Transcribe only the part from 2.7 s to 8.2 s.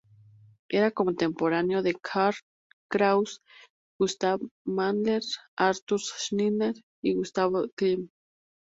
Kraus, Gustav Mahler, Arthur Schnitzler y Gustav Klimt.